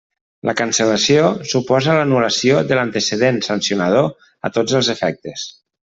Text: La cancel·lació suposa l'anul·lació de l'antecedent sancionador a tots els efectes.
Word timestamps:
La 0.49 0.53
cancel·lació 0.61 1.27
suposa 1.51 1.97
l'anul·lació 1.99 2.63
de 2.71 2.79
l'antecedent 2.81 3.39
sancionador 3.51 4.13
a 4.49 4.53
tots 4.59 4.79
els 4.81 4.95
efectes. 4.99 5.47